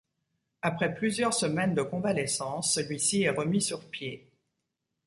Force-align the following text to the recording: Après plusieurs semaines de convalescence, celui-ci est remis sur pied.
Après 0.63 0.95
plusieurs 0.95 1.35
semaines 1.35 1.75
de 1.75 1.83
convalescence, 1.83 2.73
celui-ci 2.73 3.21
est 3.21 3.29
remis 3.29 3.61
sur 3.61 3.87
pied. 3.87 4.31